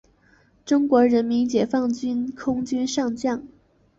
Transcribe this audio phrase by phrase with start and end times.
[0.65, 3.47] 中国人民解放军空军上将。